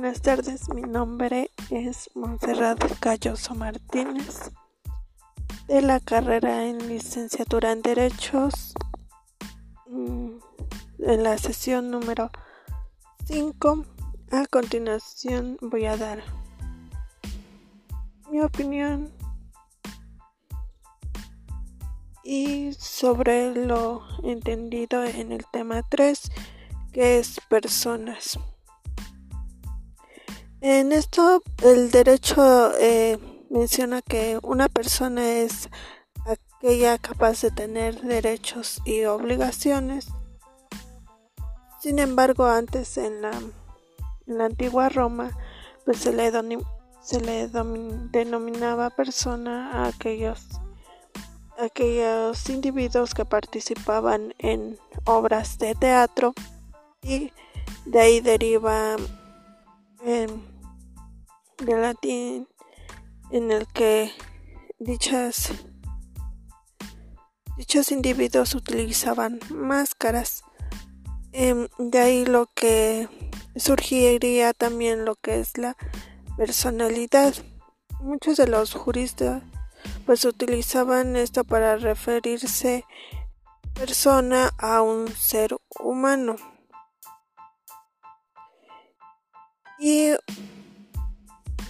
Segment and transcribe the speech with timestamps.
[0.00, 4.50] Buenas tardes, mi nombre es Monserrat Calloso Martínez
[5.68, 8.72] de la carrera en licenciatura en Derechos
[9.88, 10.30] mm,
[11.00, 12.30] en la sesión número
[13.26, 13.84] 5.
[14.30, 16.22] A continuación voy a dar
[18.30, 19.12] mi opinión
[22.24, 26.32] y sobre lo entendido en el tema 3
[26.90, 28.38] que es personas.
[30.62, 35.70] En esto el derecho eh, menciona que una persona es
[36.26, 40.08] aquella capaz de tener derechos y obligaciones.
[41.80, 43.32] Sin embargo, antes en la,
[44.44, 45.30] antigua Roma,
[45.86, 46.30] pues se le,
[47.00, 50.46] se le denominaba persona a aquellos,
[51.58, 56.34] aquellos individuos que participaban en obras de teatro
[57.02, 57.32] y
[57.86, 58.96] de ahí deriva
[60.04, 60.49] em,
[61.60, 62.48] de latín
[63.30, 64.12] en el que
[64.78, 65.52] dichas
[67.56, 70.44] dichos individuos utilizaban máscaras.
[71.32, 73.08] Em, de ahí lo que
[73.54, 75.76] surgiría también lo que es la
[76.36, 77.34] personalidad.
[78.00, 79.42] Muchos de los juristas
[80.06, 82.84] pues utilizaban esto para referirse
[83.74, 86.36] persona a un ser humano.
[89.78, 90.12] Y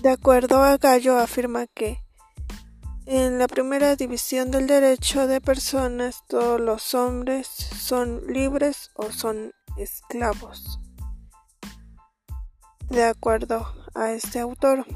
[0.02, 1.98] de acuerdo a Gallo, afirma que
[3.04, 9.52] en la primera división del derecho de personas todos los hombres son libres o son
[9.76, 10.80] esclavos.
[12.88, 14.86] De acuerdo a este autor.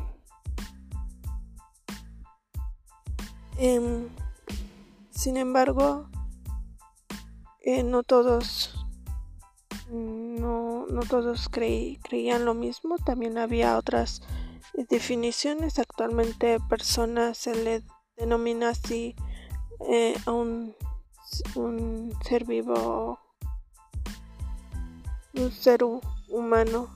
[3.58, 4.08] Em,
[5.10, 6.08] sin embargo,
[7.60, 8.74] eh, no todos
[9.90, 14.22] no, no todos creían lo mismo, también había otras
[14.88, 15.78] definiciones.
[15.78, 17.82] Actualmente persona se le
[18.16, 19.14] denomina así
[19.88, 20.74] eh, a un,
[21.54, 23.18] un ser vivo,
[25.34, 25.84] un ser
[26.28, 26.88] humano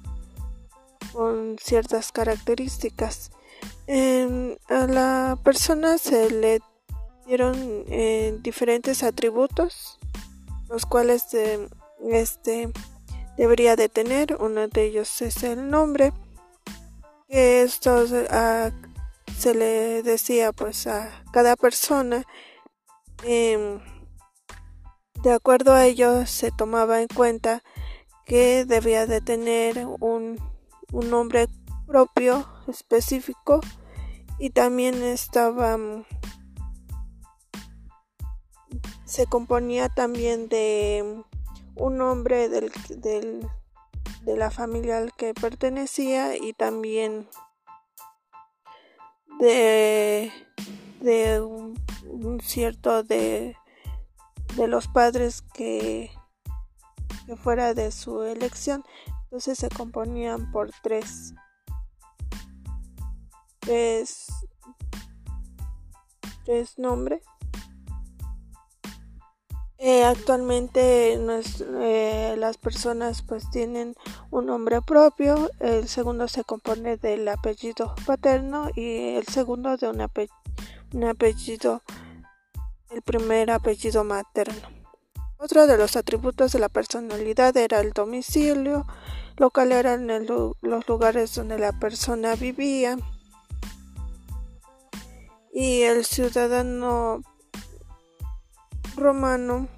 [1.13, 3.31] con ciertas características.
[3.89, 6.61] a la persona se le
[7.27, 9.99] dieron eh, diferentes atributos,
[10.69, 11.27] los cuales
[12.11, 12.71] este
[13.37, 14.37] debería de tener.
[14.41, 16.13] Uno de ellos es el nombre
[17.29, 22.25] que esto se le decía pues a cada persona
[23.23, 23.81] em,
[25.23, 27.63] de acuerdo a ello se tomaba en cuenta
[28.25, 30.39] que debía de tener un,
[30.93, 31.49] un nombre
[31.87, 33.61] propio específico
[34.39, 36.05] y también estaba mm,
[39.05, 41.25] se componía también de
[41.77, 43.49] un nombre del, del
[44.29, 47.27] de la familia al que pertenecía y también
[49.41, 50.31] de,
[51.01, 53.57] de un, cierto de,
[54.55, 56.11] de los padres que,
[57.25, 58.85] que fuera de su elección.
[59.25, 61.33] Entonces se componían por tres.
[63.61, 64.27] Tres,
[66.45, 67.23] tres nombres
[69.81, 73.95] eh, actualmente eh, las personas pues tienen
[74.33, 80.01] un nombre propio, el segundo se compone del apellido paterno y el segundo de un,
[81.05, 81.83] apellido,
[82.91, 84.69] el primer apellido materno.
[85.39, 88.85] Otro de los atributos de la personalidad era el domicilio,
[89.37, 92.99] local eran los lugares donde la persona vivía
[95.53, 97.23] y el ciudadano
[98.99, 99.69] romano,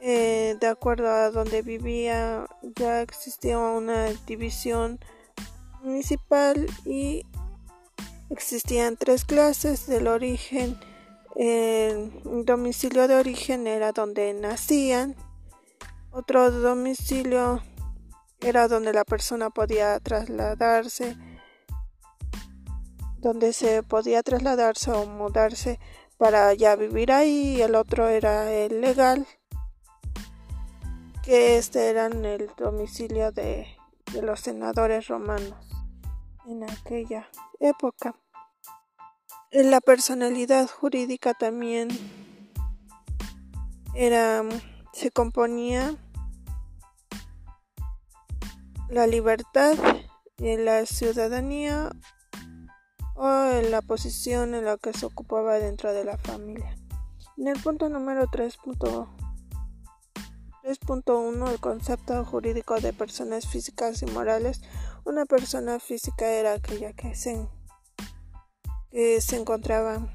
[0.00, 5.00] eh, de acuerdo a donde vivía, ya existía una división
[5.82, 7.26] municipal y
[8.30, 10.78] existían tres clases del origen.
[11.34, 15.16] El domicilio de origen era donde nacían.
[16.10, 17.62] Otro domicilio
[18.40, 21.16] era donde la persona podía trasladarse,
[23.18, 25.78] donde se podía trasladarse o mudarse
[26.18, 29.26] para ya vivir ahí el otro era el legal
[31.22, 33.66] que este era el domicilio de,
[34.12, 35.56] de los senadores romanos
[36.46, 37.28] en aquella
[37.60, 38.14] época.
[39.50, 41.88] En la personalidad jurídica también
[43.94, 44.42] era
[44.92, 45.96] se componía
[48.88, 49.74] la libertad
[50.38, 51.90] y la ciudadanía
[53.18, 56.76] o en la posición en la que se ocupaba dentro de la familia.
[57.36, 59.06] En el punto número 3.3
[60.64, 64.60] 3.1 El concepto jurídico de personas físicas y morales.
[65.04, 67.48] Una persona física era aquella que se,
[68.90, 70.06] que se encontraba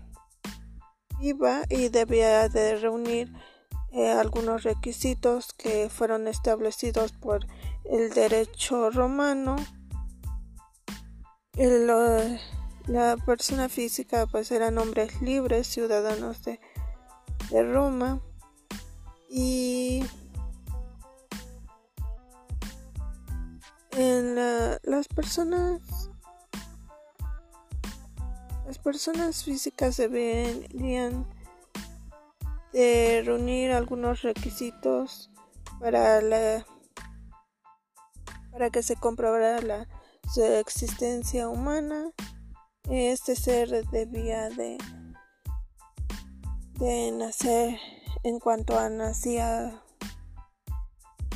[1.19, 3.33] viva y debía de reunir
[3.91, 7.47] eh, algunos requisitos que fueron establecidos por
[7.85, 9.55] el derecho romano.
[12.87, 16.59] La persona física pues eran hombres libres, ciudadanos de,
[17.49, 18.21] de Roma
[19.29, 20.03] y
[23.91, 26.09] en las personas
[28.65, 31.27] las personas físicas deberían
[32.71, 35.29] de reunir algunos requisitos
[35.79, 36.65] para la
[38.51, 39.87] para que se comprobara la
[40.33, 42.11] su existencia humana
[42.89, 44.77] este ser debía de
[46.75, 47.79] de nacer
[48.23, 49.81] en cuanto a nacía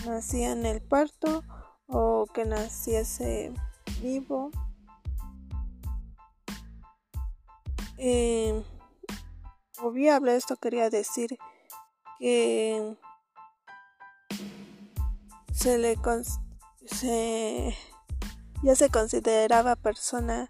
[0.05, 1.43] nacía en el parto
[1.87, 3.53] o que naciese
[4.01, 4.51] vivo.
[7.97, 8.63] Eh,
[9.81, 11.37] o viable esto quería decir
[12.19, 12.95] que
[15.51, 15.97] se le
[16.85, 17.75] se,
[18.63, 20.49] ya se consideraba persona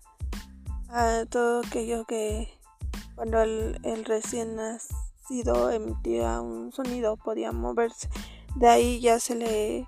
[0.89, 2.49] a todo aquello que
[3.15, 8.09] cuando el, el recién nacido emitía un sonido podía moverse.
[8.55, 9.87] De ahí ya se le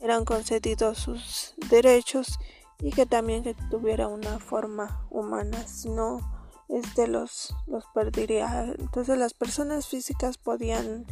[0.00, 2.38] eran concedidos sus derechos
[2.80, 5.66] y que también que tuviera una forma humana.
[5.66, 6.20] Si no
[6.68, 8.74] este los los perdería.
[8.78, 11.06] Entonces las personas físicas podían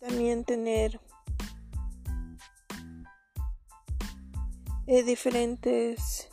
[0.00, 1.00] también tener
[4.86, 6.28] eh, diferentes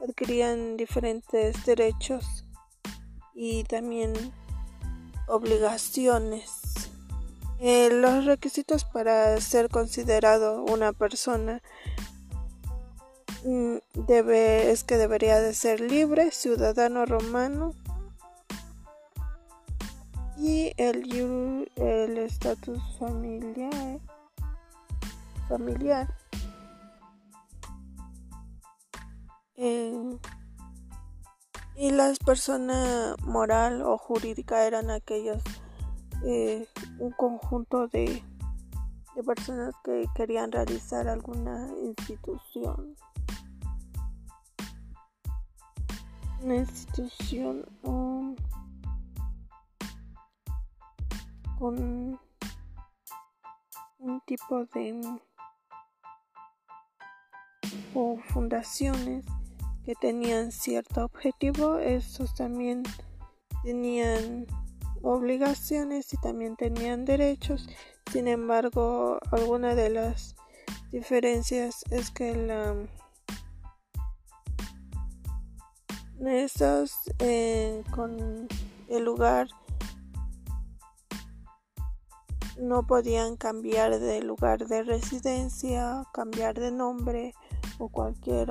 [0.00, 2.44] adquirían diferentes derechos
[3.34, 4.12] y también
[5.26, 6.50] obligaciones.
[7.60, 11.60] Eh, los requisitos para ser considerado una persona
[13.44, 17.74] mm, debe, es que debería de ser libre, ciudadano romano
[20.40, 23.98] y el el estatus familiar
[25.48, 26.14] familiar
[29.58, 29.90] y
[31.90, 35.42] las personas moral o jurídica eran aquellos
[36.24, 36.66] eh,
[36.98, 38.22] un conjunto de,
[39.16, 42.94] de personas que querían realizar alguna institución.
[46.40, 48.36] Una institución um,
[51.58, 52.20] con
[53.98, 55.18] un tipo de
[57.94, 59.24] o fundaciones
[59.88, 62.82] que tenían cierto objetivo, estos también
[63.64, 64.46] tenían
[65.00, 67.66] obligaciones y también tenían derechos.
[68.12, 70.36] Sin embargo, alguna de las
[70.92, 72.76] diferencias es que la
[77.20, 78.46] eh, con
[78.90, 79.48] el lugar
[82.58, 87.32] no podían cambiar de lugar de residencia, cambiar de nombre
[87.78, 88.50] o cualquier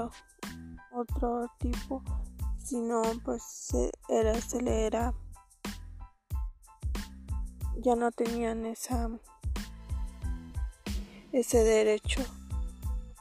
[0.97, 2.03] otro tipo,
[2.57, 3.69] sino pues
[4.09, 5.13] era, se le era
[7.79, 9.09] ya no tenían esa
[11.31, 12.21] ese derecho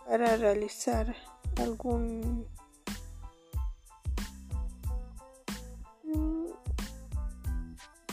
[0.07, 1.15] para realizar
[1.57, 2.47] algún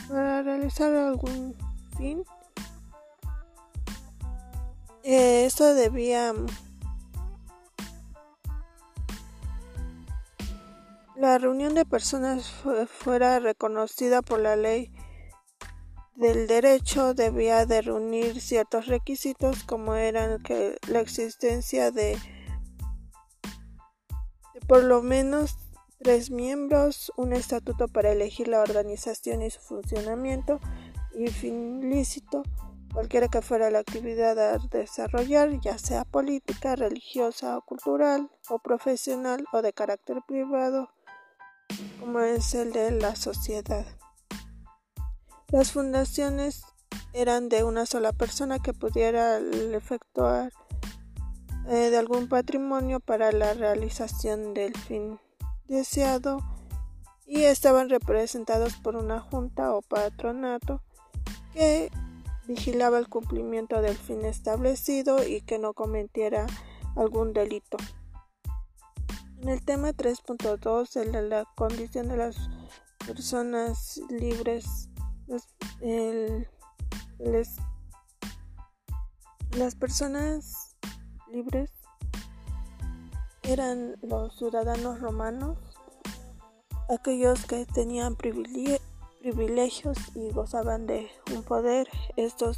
[0.08, 1.55] para realizar algún
[1.98, 2.24] fin.
[5.03, 6.34] Eh, esto debía
[11.24, 12.51] la reunión de personas
[12.89, 14.92] fuera reconocida por la ley
[16.15, 22.18] del derecho debía de reunir ciertos requisitos como eran que la existencia de,
[24.68, 25.56] por lo menos
[25.98, 30.60] tres miembros, un estatuto para elegir la organización y su funcionamiento
[31.15, 32.44] y fin lícito,
[32.94, 39.46] cualquiera que fuera la actividad a desarrollar, ya sea política, religiosa o cultural o profesional
[39.53, 40.89] o de carácter privado,
[42.00, 43.86] como es el de la sociedad.
[45.50, 46.63] Las fundaciones
[47.13, 50.51] eran de una sola persona que pudiera efectuar
[51.68, 55.20] eh, de algún patrimonio para la realización del fin
[55.68, 56.42] deseado
[57.25, 60.82] y estaban representados por una junta o patronato
[61.53, 61.89] que
[62.48, 66.48] vigilaba el cumplimiento del fin establecido y que no cometiera
[66.96, 67.77] algún delito.
[69.43, 72.38] En el tema 3.2 de la condición de las
[73.05, 74.88] personas libres
[75.81, 76.47] el,
[79.57, 80.77] las personas
[81.29, 81.71] libres
[83.41, 85.57] eran los ciudadanos romanos,
[86.89, 91.89] aquellos que tenían privilegios y gozaban de un poder.
[92.15, 92.55] Estos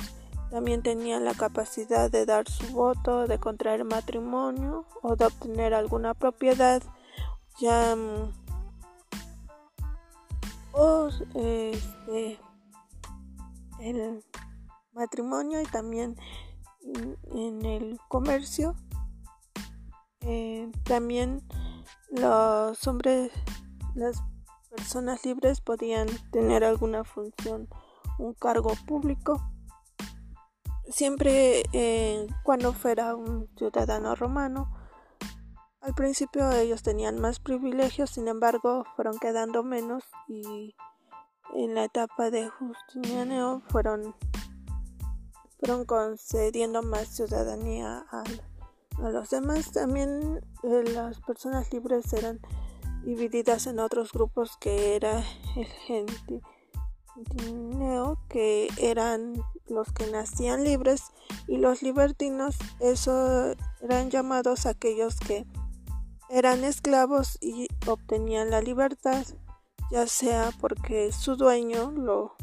[0.56, 6.14] también tenían la capacidad de dar su voto, de contraer matrimonio o de obtener alguna
[6.14, 6.82] propiedad.
[7.60, 8.32] Ya mm,
[10.72, 12.40] o este,
[13.82, 14.24] el
[14.94, 16.16] matrimonio y también
[17.34, 18.78] en el comercio
[20.22, 21.46] eh, también
[22.12, 23.30] los hombres
[23.94, 24.24] las
[24.70, 27.68] personas libres podían tener alguna función
[28.20, 29.42] un cargo público
[30.96, 34.72] siempre eh, cuando fuera un ciudadano romano
[35.82, 40.74] al principio ellos tenían más privilegios sin embargo fueron quedando menos y
[41.54, 44.16] en la etapa de Justiniano fueron
[45.60, 48.24] fueron concediendo más ciudadanía a,
[49.10, 49.72] los demás.
[49.72, 52.40] También eh, las personas libres eran
[53.04, 55.24] divididas en otros grupos que era
[55.90, 56.06] el
[58.30, 59.36] que eran
[59.68, 61.04] los que nacían libres,
[61.48, 62.56] y los libertinos,
[63.82, 65.46] eran llamados aquellos que
[66.30, 69.26] eran esclavos y obtenían la libertad,
[69.92, 72.36] ya sea porque su dueño lo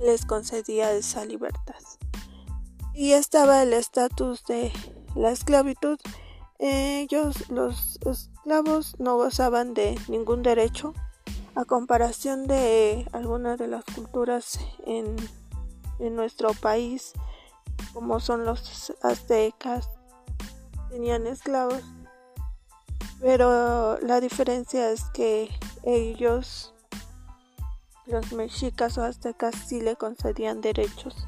[0.00, 1.80] les concedía esa libertad.
[2.92, 4.72] Y estaba el estatus de
[5.14, 5.98] la esclavitud.
[6.58, 10.94] Ellos, los esclavos, no gozaban de ningún derecho,
[11.54, 15.16] a comparación de algunas de las culturas en,
[15.98, 17.12] en nuestro país,
[17.92, 19.90] como son los aztecas,
[20.90, 21.82] tenían esclavos,
[23.20, 25.48] pero la diferencia es que
[25.84, 26.74] ellos
[28.06, 31.26] los mexicas o aztecas sí le concedían derechos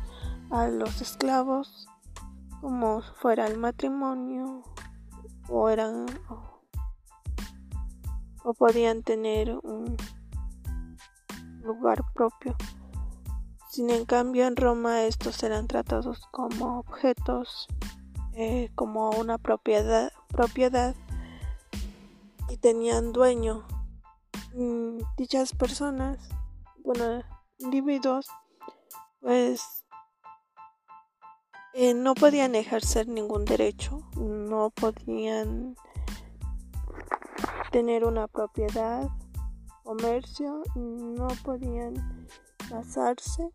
[0.50, 1.88] a los esclavos,
[2.60, 4.62] como fuera el matrimonio,
[5.48, 6.06] o eran
[8.44, 9.96] o, podían tener un
[11.66, 12.56] lugar propio.
[13.70, 17.66] Sin en cambio en Roma estos eran tratados como objetos,
[18.34, 20.12] eh, como una propiedad,
[22.48, 23.66] y tenían dueño.
[24.54, 26.18] Mm, dichas personas
[26.86, 27.24] bueno,
[27.58, 28.28] individuos,
[29.20, 29.84] pues
[31.74, 35.74] eh, no podían ejercer ningún derecho, no podían
[37.72, 39.08] tener una propiedad,
[39.86, 41.94] comercio, no podían
[42.68, 43.48] casarse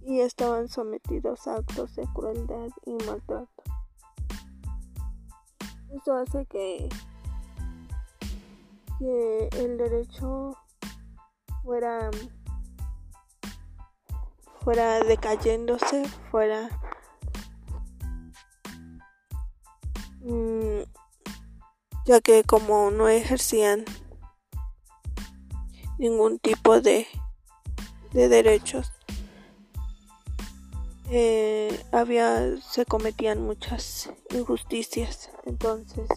[0.00, 3.62] y estaban sometidos a actos de crueldad y maltrato.
[5.94, 6.88] Esto hace que,
[8.98, 10.56] que el derecho
[11.62, 12.10] fuera
[14.62, 16.70] fuera decayéndose, fuera
[20.22, 20.80] mm,
[22.06, 23.84] ya que como no ejercían
[25.98, 27.06] ningún tipo de,
[28.12, 28.92] de derechos
[31.10, 36.08] eh, había se cometían muchas injusticias entonces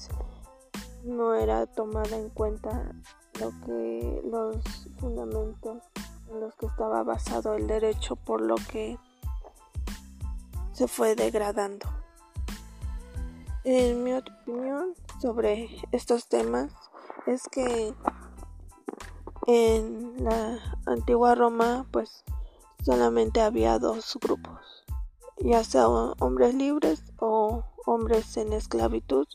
[1.03, 2.91] no era tomada en cuenta
[3.39, 4.57] lo que los
[5.00, 5.84] fundamentos
[6.29, 8.98] en los que estaba basado el derecho por lo que
[10.74, 11.89] se fue degradando.
[13.63, 16.72] En mi opinión sobre estos temas
[17.25, 17.93] es que
[19.48, 22.24] en la antigua Roma pues
[22.84, 24.86] solamente había dos grupos,
[25.39, 29.27] ya sea hombres libres o hombres en esclavitud,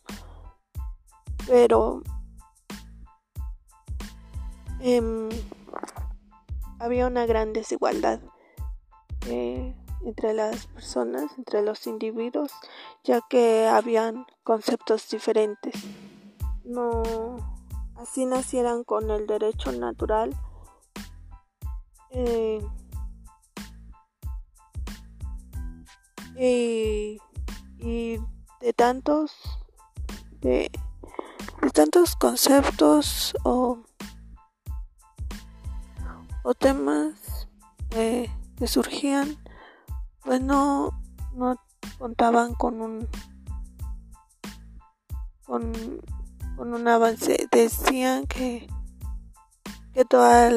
[1.47, 2.03] pero
[4.85, 5.29] Em,
[6.81, 8.19] había una gran desigualdad
[9.29, 12.51] eh, entre las personas, entre los individuos,
[13.05, 15.73] ya que habían conceptos diferentes.
[16.65, 17.52] No
[18.03, 20.35] así nacieran con el derecho natural.
[22.11, 22.61] Eh,
[26.37, 27.19] y,
[28.61, 29.33] de tantos
[30.41, 30.71] de,
[31.63, 33.79] de tantos conceptos o
[36.43, 37.49] o temas
[37.91, 39.37] eh, que surgían
[40.23, 40.91] pues no,
[41.35, 41.57] no
[41.99, 43.09] contaban con un
[45.45, 45.73] con,
[46.57, 48.69] con un avance decían que
[49.95, 50.51] que toda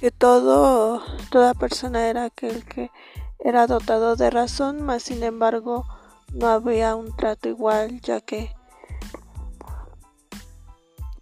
[0.00, 2.90] que toda persona era aquel que
[3.38, 5.86] era dotado de razón mas sin embargo
[6.32, 8.54] no había un trato igual ya que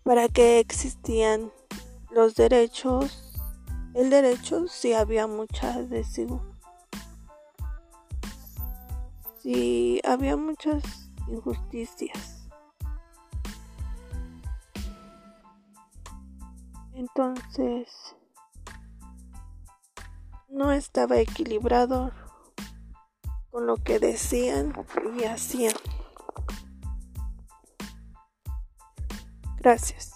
[0.02, 1.52] para que existían
[2.10, 3.40] los derechos,
[3.94, 5.78] el derecho sí había mucha
[9.38, 10.82] si había muchas
[11.28, 12.41] injusticias.
[17.02, 17.88] Entonces
[20.48, 22.12] no estaba equilibrado
[23.50, 24.72] con lo que decían
[25.18, 25.74] y hacían.
[29.56, 30.11] Gracias.